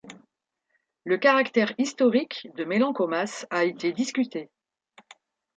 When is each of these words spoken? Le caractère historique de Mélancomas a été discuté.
Le 1.03 1.19
caractère 1.19 1.73
historique 1.77 2.47
de 2.55 2.63
Mélancomas 2.65 3.45
a 3.51 3.65
été 3.65 3.93
discuté. 3.93 4.49